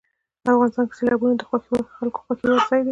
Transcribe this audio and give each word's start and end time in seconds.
افغانستان 0.53 0.83
کې 0.87 0.95
سیلابونه 0.99 1.35
د 1.37 1.41
خلکو 1.49 1.67
د 2.19 2.21
خوښې 2.39 2.45
وړ 2.47 2.59
ځای 2.67 2.79
دی. 2.79 2.79